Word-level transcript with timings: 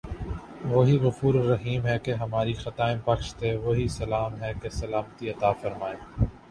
وہی 0.65 0.97
غفورالرحیم 0.99 1.85
ہے 1.87 1.97
کہ 1.99 2.13
ہماری 2.21 2.53
خطائیں 2.63 2.97
بخش 3.05 3.33
دے 3.41 3.55
وہی 3.65 3.87
سلام 3.99 4.41
ہے 4.43 4.51
کہ 4.61 4.69
سلامتی 4.79 5.29
عطافرمائے 5.29 5.95